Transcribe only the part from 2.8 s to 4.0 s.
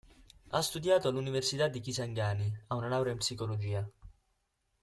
laurea in psicologia.